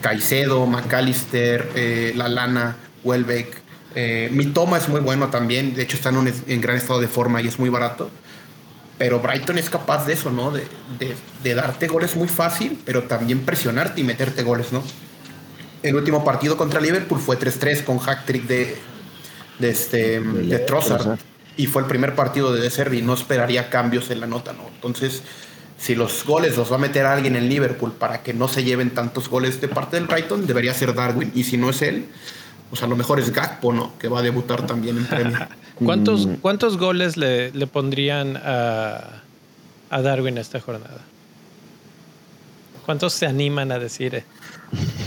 [0.01, 3.62] Caicedo, McAllister, eh, La Lana, Welbeck,
[3.96, 7.00] eh, mi toma es muy bueno también, de hecho está en, un, en, gran estado
[7.00, 8.11] de forma y es muy barato.
[8.98, 10.50] Pero Brighton es capaz de eso, ¿no?
[10.50, 10.66] De,
[10.98, 14.82] de, de, darte goles muy fácil, pero también presionarte y meterte goles, ¿no?
[15.82, 18.76] El último partido contra Liverpool fue 3-3 con hack trick de,
[19.59, 21.18] de, este, de Trossard.
[21.56, 23.00] Y fue el primer partido de De Servi.
[23.00, 24.68] No esperaría cambios en la nota, ¿no?
[24.74, 25.22] Entonces,
[25.78, 28.90] si los goles los va a meter alguien en Liverpool para que no se lleven
[28.90, 31.32] tantos goles de parte del Brighton, debería ser Darwin.
[31.35, 32.06] Y si no es él,
[32.70, 33.92] pues a lo mejor es Gakpo, ¿no?
[33.98, 35.38] Que va a debutar también en premio.
[35.85, 39.22] ¿Cuántos, ¿Cuántos goles le, le pondrían a,
[39.90, 41.00] a, Darwin esta jornada?
[42.85, 44.24] ¿Cuántos se animan a decir?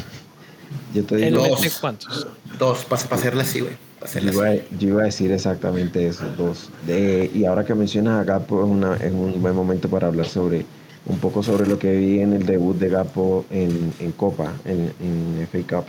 [0.94, 1.80] Yo te digo dos.
[1.82, 2.28] ¿Cuántos?
[2.58, 3.74] Dos, para pa hacerle así, güey.
[4.14, 6.70] Yo, iba, yo iba a decir exactamente eso, dos.
[6.88, 10.26] De, y ahora que mencionas a Gapo, es, una, es un buen momento para hablar
[10.26, 10.66] sobre
[11.06, 14.94] un poco sobre lo que vi en el debut de Gapo en, en Copa, en,
[15.02, 15.86] en FA Cup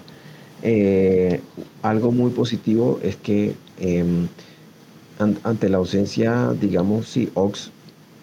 [0.63, 1.41] Eh,
[1.83, 4.29] algo muy positivo es que em,
[5.19, 7.71] ante la ausencia, digamos, si Ox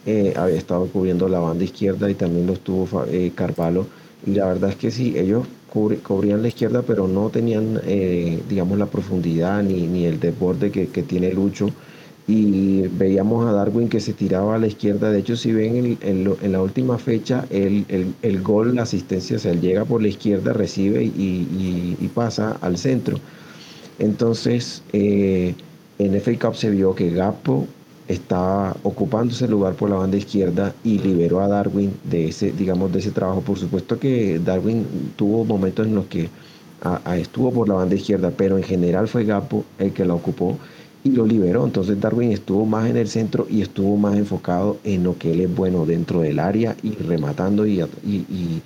[0.06, 3.88] eh, había estado cubriendo la banda izquierda y también lo estuvo eh, Carvalho,
[4.26, 7.80] y la verdad es que sí, ellos cubrían la izquierda, pero no tenían,
[8.50, 11.70] digamos, la profundidad ni, ni el desborde que, que tiene Lucho
[12.28, 15.10] y veíamos a Darwin que se tiraba a la izquierda.
[15.12, 19.62] De hecho, si ven en, la última fecha, el, gol, la asistencia, o sea, él
[19.62, 23.18] llega por la izquierda, recibe y, pasa al centro.
[24.00, 25.56] Entonces, eh,
[26.00, 27.68] en FA Cup se vio que Gapo
[28.08, 32.92] estaba ocupando ese lugar por la banda izquierda y liberó a Darwin de ese, digamos,
[32.92, 33.42] de ese trabajo.
[33.42, 34.86] Por supuesto que Darwin
[35.16, 36.30] tuvo momentos en los que
[37.16, 40.58] estuvo por la banda izquierda, pero en general fue Gapo el que la ocupó
[41.08, 41.66] y lo liberó.
[41.66, 45.42] Entonces Darwin estuvo más en el centro y estuvo más enfocado en lo que él
[45.42, 48.62] es bueno dentro del área y rematando y, y,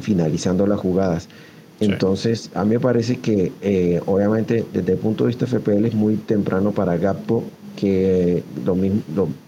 [0.00, 1.28] finalizando las jugadas.
[1.80, 5.94] Entonces, a mí me parece que eh, obviamente desde el punto de vista FPL es
[5.94, 7.44] muy temprano para Gappo,
[7.76, 9.02] que lo, mismo,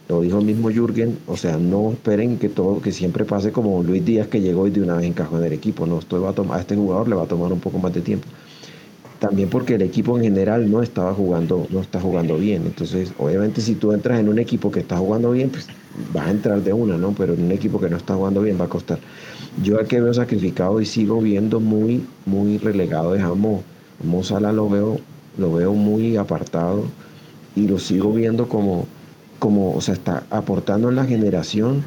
[0.09, 3.83] lo, dijo el mismo Jürgen, o sea, no esperen que todo, que siempre pase como
[3.83, 6.31] Luis Díaz que llegó y de una vez encajó en el equipo, no, esto va
[6.31, 8.29] a, tomar, a este jugador le va a tomar un poco más de tiempo
[9.21, 12.63] también porque el equipo en general no estaba jugando, no está jugando bien.
[12.65, 15.67] Entonces, obviamente si tú entras en un equipo que está jugando bien, pues
[16.15, 17.13] vas a entrar de una, ¿no?
[17.13, 18.99] Pero en un equipo que no está jugando bien va a costar.
[19.63, 23.63] Yo al que veo sacrificado y sigo viendo muy, muy relegado es a Mo.
[24.03, 24.99] Mo lo veo,
[25.37, 26.85] lo veo muy apartado
[27.55, 28.87] y lo sigo viendo como,
[29.39, 31.85] como, o sea, está aportando en la generación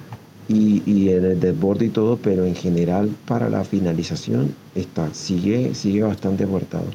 [0.48, 5.74] y, y, en el desborde y todo, pero en general para la finalización está, sigue,
[5.74, 6.86] sigue bastante apartado.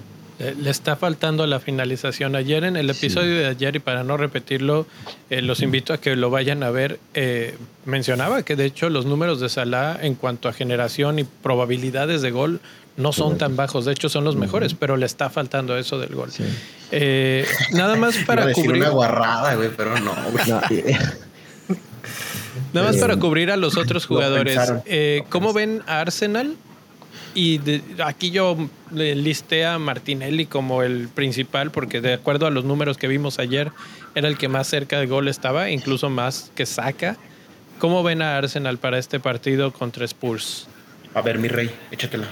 [0.41, 2.37] Eh, le está faltando la finalización.
[2.37, 4.87] Ayer en el episodio de ayer, y para no repetirlo,
[5.31, 7.01] eh, los invito a que lo vayan a ver.
[7.15, 12.23] Eh, mencionaba que de hecho los números de Salah en cuanto a generación y probabilidades
[12.23, 12.61] de gol
[12.97, 13.85] no son tan bajos.
[13.85, 16.31] De hecho, son los mejores, pero le está faltando eso del gol.
[17.73, 18.83] nada más para cubrir.
[18.83, 20.15] una guarrada, güey, pero no.
[22.73, 24.59] nada más para cubrir a los otros jugadores.
[25.31, 26.57] ¿Cómo ven a Arsenal?
[27.35, 27.61] Y
[28.05, 28.57] aquí yo
[28.91, 33.71] listé a Martinelli como el principal porque de acuerdo a los números que vimos ayer
[34.15, 37.17] era el que más cerca del gol estaba, incluso más que saca.
[37.79, 40.67] ¿Cómo ven a Arsenal para este partido contra Spurs?
[41.15, 42.27] A ver, mi rey, échatela.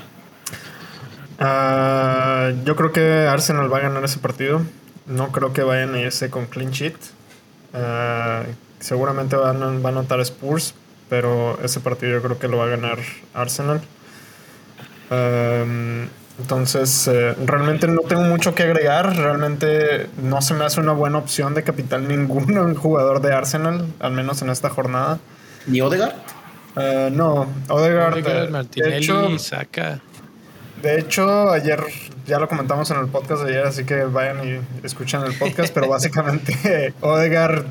[1.38, 4.62] Ah, yo creo que Arsenal va a ganar ese partido.
[5.06, 6.96] No creo que vayan a irse con clean sheet.
[7.72, 8.42] Ah,
[8.80, 10.74] seguramente van a, va a anotar Spurs,
[11.08, 12.98] pero ese partido yo creo que lo va a ganar
[13.34, 13.80] Arsenal.
[15.10, 19.16] Em, entonces, eh, realmente no tengo mucho que agregar.
[19.16, 23.86] Realmente no se me hace una buena opción de capital ninguno un jugador de Arsenal,
[24.00, 25.18] al menos en esta jornada.
[25.66, 26.14] ¿Ni Odegaard?
[26.76, 28.18] Eh, no, Odegaard.
[28.18, 30.00] Eh, de hecho, saca.
[30.82, 31.82] De hecho, ayer
[32.26, 35.72] ya lo comentamos en el podcast de ayer, así que vayan y escuchen el podcast,
[35.72, 37.66] pero básicamente Odegaard,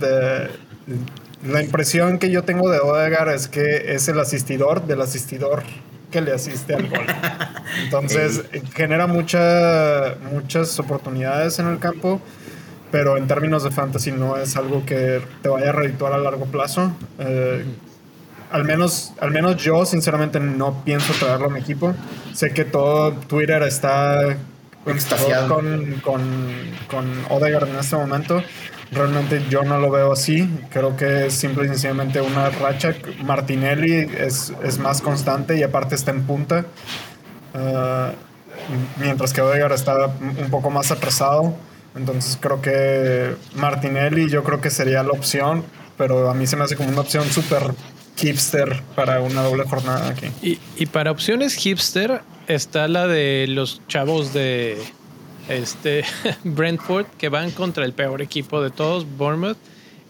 [1.46, 5.64] la impresión que yo tengo de Odegaard es que es el asistidor del asistidor
[6.16, 7.06] que le asiste al gol.
[7.84, 12.22] Entonces, genera mucha, muchas oportunidades en el campo,
[12.90, 16.46] pero en términos de fantasy no es algo que te vaya a redituar a largo
[16.46, 16.94] plazo.
[17.20, 17.66] Eh,
[18.50, 21.94] al menos, al menos yo, sinceramente, no pienso traerlo a mi equipo.
[22.34, 24.38] Sé que todo Twitter está
[25.50, 26.22] con, con,
[26.90, 28.42] con Odegaard en este momento.
[28.92, 30.50] Realmente yo no lo veo así.
[30.72, 32.96] Creo que es simple y sencillamente una racha.
[33.24, 36.66] Martinelli es, más constante y aparte está en punta.
[37.54, 38.12] Ah,
[38.98, 41.56] mientras que Odegaard está un poco más atrasado.
[41.96, 45.64] Entonces creo que Martinelli yo creo que sería la opción.
[45.98, 47.74] Pero a mí se me hace como una opción súper
[48.18, 50.60] hipster para una doble jornada aquí.
[50.78, 54.78] Y para opciones hipster está la de los chavos de
[55.50, 56.04] este,
[56.44, 59.58] Brentford, que van contra el peor equipo de todos, Bournemouth.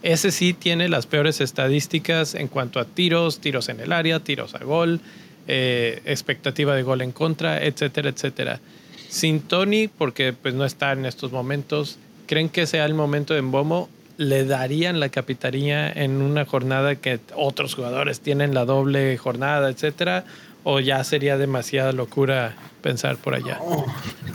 [0.02, 4.54] Ese sí tiene las peores estadísticas en cuanto a tiros, tiros en el área, tiros
[4.54, 5.00] a gol,
[5.48, 8.60] eh, expectativa de gol en contra, etcétera, etcétera.
[9.08, 13.42] Sin Tony, porque pues no está en estos momentos, ¿creen que sea el momento de
[13.42, 13.88] Mbomo?
[14.16, 20.24] ¿Le darían la capitanía en una jornada que otros jugadores tienen la doble jornada, etcétera?
[20.68, 23.60] ¿O ya sería demasiada locura pensar por allá?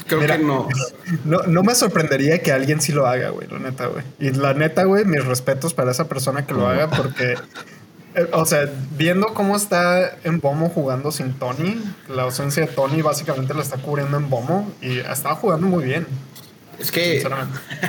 [0.08, 0.70] creo que no.
[1.26, 1.62] no.
[1.62, 4.06] me sorprendería que alguien sí lo haga, güey, la neta, güey.
[4.18, 7.36] Y la neta, güey, mis respetos para esa persona que lo haga porque...
[8.16, 13.02] Eh, o sea, viendo cómo está en Bomo jugando sin Tony, la ausencia de Tony
[13.02, 16.08] básicamente la está cubriendo en Bomo y estaba jugando muy bien.
[16.80, 17.28] Es que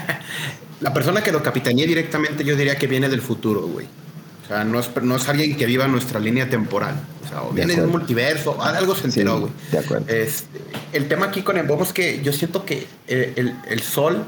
[0.81, 3.87] la persona que lo capitanía directamente yo diría que viene del futuro, güey.
[4.53, 6.95] O sea, no es, no es alguien que viva nuestra línea temporal.
[7.25, 9.53] O sea, o viene de un multiverso, algo se enteró, güey.
[9.71, 10.07] de acuerdo.
[10.09, 10.61] Este,
[10.93, 14.27] el tema aquí con el Bobo es que yo siento que el, el, el sol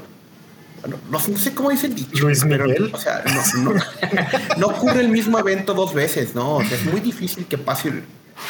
[0.87, 2.89] no, no, sé cómo dice el dicho, Luis pero, Miguel.
[2.91, 3.23] o sea,
[3.55, 3.81] no, no,
[4.57, 6.55] no, ocurre el mismo evento dos veces, ¿no?
[6.55, 7.91] O sea, es muy difícil que pase.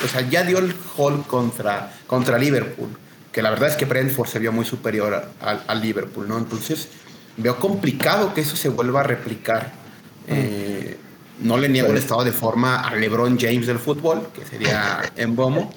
[0.03, 2.89] O sea, ya dio el hall contra, contra Liverpool,
[3.33, 6.38] que la verdad es que Brentford se vio muy superior al Liverpool, ¿no?
[6.38, 6.88] Entonces,
[7.35, 9.73] veo complicado que eso se vuelva a replicar.
[10.27, 10.31] Mm.
[10.31, 10.97] Eh,
[11.39, 15.36] no le niego el estado de forma a LeBron James del fútbol, que sería en
[15.36, 15.71] Bomo,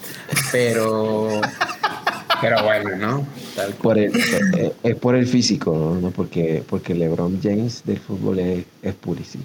[0.52, 1.40] pero
[2.40, 3.26] pero bueno, ¿no?
[3.82, 4.12] Por el,
[4.56, 6.10] eh, es, por el físico, ¿no?
[6.10, 9.44] Porque, porque LeBron James del fútbol es, es purísimo.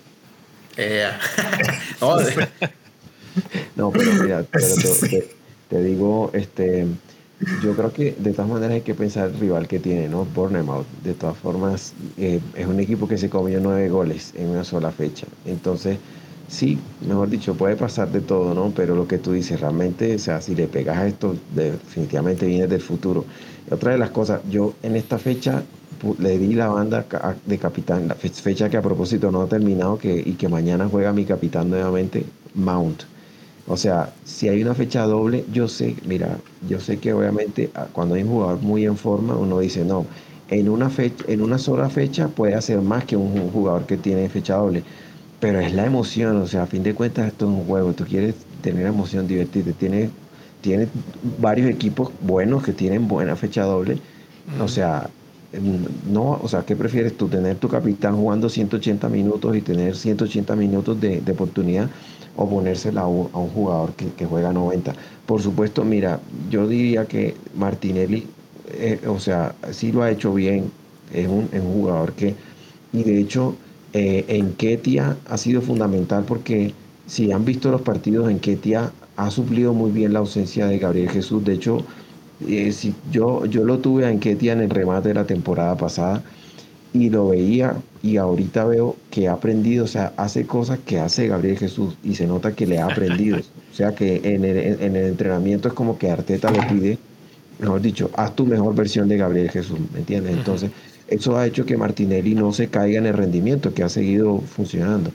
[0.77, 1.09] Eh,
[3.75, 5.29] no, pero mira, pero te,
[5.69, 6.85] te, digo, este,
[7.63, 10.25] yo creo que de todas maneras hay que pensar el rival que tiene, ¿no?
[10.25, 10.85] Bournemouth.
[11.03, 14.91] De todas formas, eh, es un equipo que se comió nueve goles en una sola
[14.91, 15.27] fecha.
[15.45, 15.97] Entonces,
[16.47, 18.71] sí, mejor dicho, puede pasar de todo, ¿no?
[18.75, 22.67] Pero lo que tú dices, realmente, o sea, si le pegas a esto, definitivamente viene
[22.67, 23.25] del futuro.
[23.69, 25.63] Otra de las cosas, yo en esta fecha
[26.19, 27.05] le di la banda
[27.45, 31.13] de capitán, la fecha que a propósito no ha terminado que, y que mañana juega
[31.13, 33.03] mi capitán nuevamente, Mount.
[33.67, 37.87] O sea, si hay una fecha doble, yo sé, mira, yo sé que obviamente ah,
[37.93, 40.05] cuando hay un jugador muy en forma, uno dice, no,
[40.49, 44.27] en una, fecha, en una sola fecha puede hacer más que un jugador que tiene
[44.29, 44.83] fecha doble.
[45.39, 48.05] Pero es la emoción, o sea, a fin de cuentas esto es un juego, tú
[48.05, 50.09] quieres tener emoción, divertirte, tienes,
[50.61, 50.87] tiene
[51.39, 53.97] varios equipos buenos que tienen buena fecha doble,
[54.59, 55.09] o sea,
[56.09, 57.27] no, o sea, ¿qué prefieres tú?
[57.27, 61.89] ¿Tener tu capitán jugando 180 minutos y tener 180 minutos de, oportunidad
[62.35, 64.93] o ponérsela a un, jugador que, juega 90?
[65.25, 68.27] Por supuesto, mira, yo diría que Martinelli,
[68.71, 70.71] eh, o sea, sí lo ha hecho bien,
[71.13, 72.35] es un, un jugador que,
[72.91, 73.55] y de hecho,
[73.93, 76.73] eh, en Ketia ha sido fundamental porque
[77.05, 81.09] si han visto los partidos en Ketia ha suplido muy bien la ausencia de Gabriel
[81.09, 81.43] Jesús.
[81.45, 81.85] De hecho,
[82.47, 86.23] eh, si yo, yo lo tuve en Ketia en el remate de la temporada pasada
[86.93, 91.27] y lo veía y ahorita veo que ha aprendido, o sea, hace cosas que hace
[91.27, 93.37] Gabriel Jesús y se nota que le ha aprendido.
[93.71, 96.97] o sea que en el, en el entrenamiento es como que Arteta le pide,
[97.59, 100.35] mejor dicho, haz tu mejor versión de Gabriel Jesús, ¿me entiendes?
[100.35, 100.71] Entonces,
[101.07, 105.11] eso ha hecho que Martinelli no se caiga en el rendimiento, que ha seguido funcionando.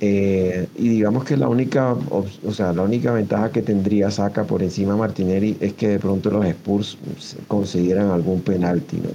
[0.00, 4.62] Eh, y digamos que la única, o sea, la única ventaja que tendría Saca por
[4.62, 6.98] encima de Martinelli es que de pronto los Spurs
[7.46, 9.10] consiguieran algún penalti, ¿no?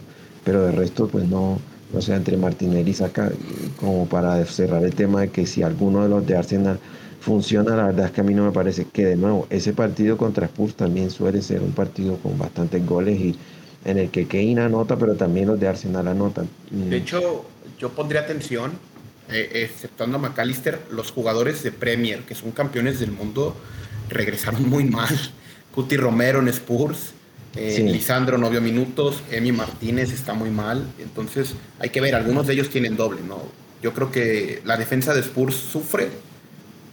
[0.46, 1.60] Pero de resto, pues no,
[1.94, 3.32] o sea, entre Martinelli y Saca,
[3.80, 6.80] como para cerrar el tema de que si alguno de los de Arsenal
[7.20, 10.18] funciona, la verdad es que a mí no me parece que de nuevo, ese partido
[10.18, 13.36] contra Spurs también suele ser un partido con bastantes goles y
[13.86, 16.48] en el que Kane anota, pero también los de Arsenal anotan.
[16.72, 17.46] De hecho,
[17.78, 18.72] yo pondría atención,
[19.32, 23.56] eh, exceptuando a McAllister, los jugadores de Premier, que son campeones del mundo,
[24.10, 25.10] regresaron muy mal.
[25.74, 27.14] Cuti Romero en Spurs,
[27.56, 30.88] eh, Lisandro no vio minutos, Emi Martínez está muy mal.
[31.00, 33.42] Entonces, hay que ver, algunos de ellos tienen doble, ¿no?
[33.82, 36.10] Yo creo que la defensa de Spurs sufre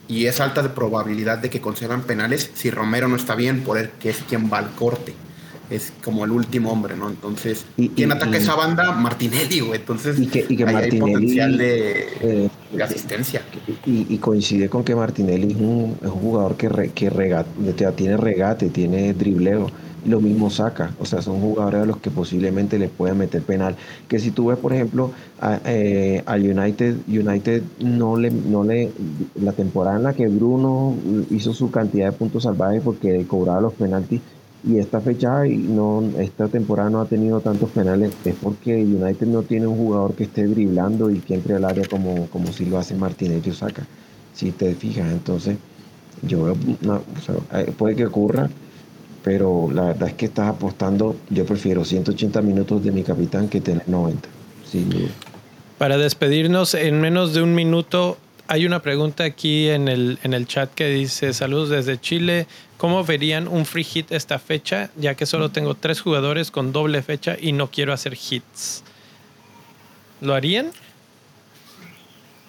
[0.09, 3.79] y es alta de probabilidad de que concedan penales si Romero no está bien, por
[3.79, 5.14] el que es quien va al corte
[5.70, 7.09] es como el último hombre, ¿no?
[7.09, 8.92] Entonces, y, ¿quién ataca esa banda?
[8.92, 9.81] Martinelli, güey.
[9.81, 12.50] Entonces, y que, y que Martinelli, hay potencial de, eh,
[12.83, 13.42] asistencia.
[13.85, 17.50] Y, coincide con que Martinelli es un, jugador que, que regate,
[17.92, 19.70] tiene regate, tiene dribleo.
[20.05, 20.92] Y lo mismo saca.
[21.00, 23.74] O sea, son jugadores a los que posiblemente le puedan meter penal.
[24.07, 28.92] Que si tú ves, por ejemplo, a, eh, United, United no le, no le.
[29.35, 30.94] La temporada en la que Bruno
[31.31, 34.20] hizo su cantidad de puntos salvajes porque cobraba los penaltis
[34.66, 39.26] y esta fecha y no esta temporada no ha tenido tantos penales es porque United
[39.29, 42.66] no tiene un jugador que esté driblando y que entre al área como, como si
[42.66, 43.87] lo hace Martínez y saca
[44.35, 45.57] si te fijas entonces
[46.22, 46.57] yo veo
[47.52, 48.50] eh, puede que ocurra
[49.22, 53.61] pero la verdad es que estás apostando yo prefiero 180 minutos de mi capitán que
[53.61, 54.29] tener 90
[54.70, 55.09] sin duda.
[55.79, 58.16] Para despedirnos en menos de un minuto
[58.48, 62.46] hay una pregunta aquí en el, en el chat que dice saludos desde Chile
[62.77, 64.91] ¿Cómo verían un free hit esta fecha?
[64.97, 68.83] Ya que solo tengo tres jugadores con doble fecha y no quiero hacer hits.
[70.20, 70.72] ¿Lo harían?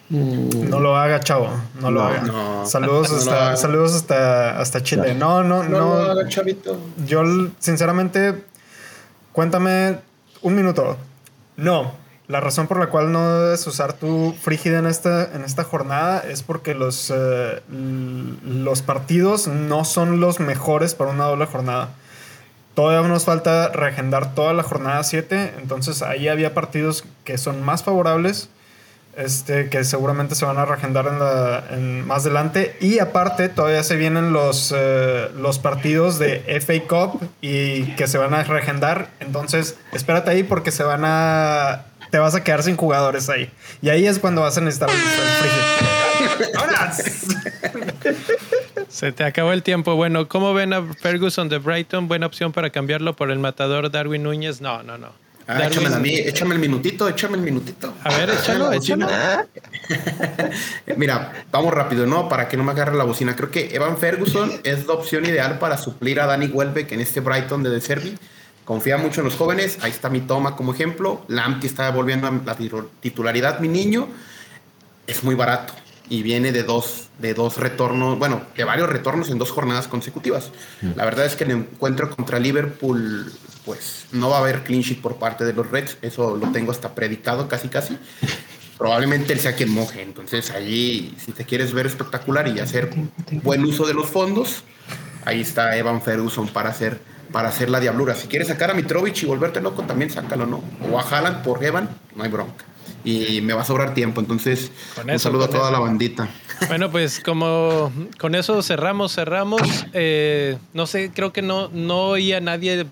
[0.10, 0.70] Mm.
[0.70, 1.50] No lo haga, chavo.
[1.80, 2.66] No, lo haga.
[2.66, 5.14] Saludos, hasta, saludos hasta, hasta Chile.
[5.16, 5.70] No, no, no.
[5.70, 6.80] No lo haga, chavito.
[7.06, 7.24] Yo,
[7.60, 8.44] sinceramente,
[9.32, 10.00] cuéntame
[10.42, 10.98] un minuto.
[11.56, 12.07] No.
[12.28, 16.20] La razón por la cual no debes usar tu frígida en esta, en esta jornada
[16.20, 21.90] es porque los, eh, los partidos no son los mejores para una doble jornada.
[22.74, 27.84] Todavía nos falta reagendar toda la jornada 7, entonces ahí había partidos que son más
[27.84, 28.50] favorables
[29.18, 31.64] este, que seguramente se van a reagendar en la,
[32.06, 32.78] más adelante.
[32.80, 38.20] Y aparte, todavía se vienen los, eh, los partidos de FA Cup y que se
[38.20, 39.10] van a reagendar.
[39.20, 41.86] Entonces, espérate ahí porque se van a.
[42.12, 43.50] Te vas a quedar sin jugadores ahí.
[43.82, 44.90] Y ahí es cuando vas a necesitar.
[48.90, 49.96] Se te acabó el tiempo.
[49.96, 52.08] Bueno, ¿cómo ven a Ferguson de Brighton?
[52.08, 54.62] Buena opción para cambiarlo por el matador Darwin Núñez.
[54.62, 55.28] No, no, no.
[55.50, 57.94] Ah, échame a mí, échame el minutito, échame el minutito.
[58.04, 59.08] A ver, échalo, échalo.
[60.98, 62.28] Mira, vamos rápido, ¿no?
[62.28, 63.34] Para que no me agarre la bocina.
[63.34, 67.22] Creo que Evan Ferguson es la opción ideal para suplir a Danny Welbeck en este
[67.22, 68.18] Brighton de De Servi.
[68.68, 69.78] Confía mucho en los jóvenes.
[69.82, 71.24] Ahí está mi toma como ejemplo.
[71.30, 72.58] Lamptey está volviendo a la
[73.00, 74.10] titularidad, mi niño.
[75.08, 75.74] Es muy barato
[76.10, 80.52] y viene de dos, de dos retornos, bueno, de varios retornos en dos jornadas consecutivas.
[80.96, 83.32] La verdad es que el encuentro contra Liverpool,
[83.66, 86.72] pues no va a haber clean sheet por parte de los Reds, eso lo tengo
[86.72, 87.98] hasta predicado casi casi.
[88.78, 92.92] Probablemente él sea quien moje, entonces allí, si te quieres ver espectacular y hacer
[93.44, 94.64] buen uso de los fondos,
[95.26, 97.02] ahí está Evan Ferguson para hacer,
[97.32, 98.16] para hacer la diablura.
[98.16, 100.64] Si quieres sacar a Mitrovic y volverte loco, también sácalo, ¿no?
[100.92, 102.66] O a Haaland por Evan, no hay bronca
[103.08, 104.20] y me va a sobrar tiempo.
[104.20, 104.72] Entonces,
[105.10, 106.28] un saludo a toda la bandita.
[106.68, 109.62] Bueno, pues como con eso cerramos, cerramos.
[109.94, 112.86] Eh, no sé, creo que no, no oía a nadie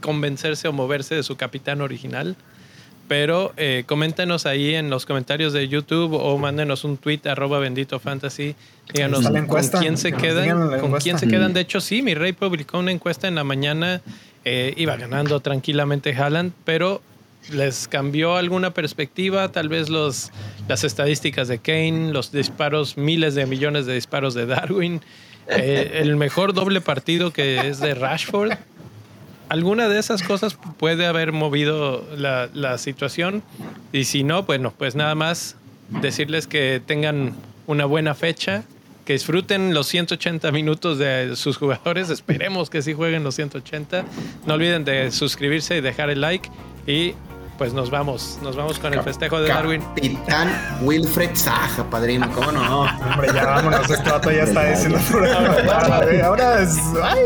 [0.00, 2.36] convencerse o moverse de su capitán original.
[3.08, 7.98] Pero eh, coméntenos ahí en los comentarios de YouTube o mándenos un tweet arroba bendito
[7.98, 8.54] fantasy.
[8.92, 10.80] Díganos con quién se quedan.
[10.80, 11.52] Con quién se quedan.
[11.52, 14.00] De hecho, sí, mi rey publicó una encuesta en la mañana.
[14.44, 17.00] Eh, iba ganando tranquilamente Haaland, pero
[17.50, 20.30] les cambió alguna perspectiva, tal vez los,
[20.68, 25.00] las estadísticas de Kane, los disparos, miles de millones de disparos de Darwin,
[25.48, 28.52] eh, el mejor doble partido que es de Rashford.
[29.52, 33.42] Alguna de esas cosas puede haber movido la, la situación
[33.92, 35.56] y si no, bueno, pues nada más
[35.90, 37.34] decirles que tengan
[37.66, 38.64] una buena fecha,
[39.04, 42.08] que disfruten los 180 minutos de sus jugadores.
[42.08, 44.06] Esperemos que sí jueguen los 180.
[44.46, 46.48] No olviden de suscribirse y dejar el like.
[46.86, 47.12] Y
[47.58, 49.82] pues nos vamos, nos vamos con el festejo de Darwin.
[49.82, 52.80] Capitán Wilfred Saja, padrino, ¿cómo no?
[53.12, 54.98] Hombre, ya vámonos, este vato ya está diciendo
[56.24, 56.78] Ahora es.
[57.02, 57.18] ¡Ay!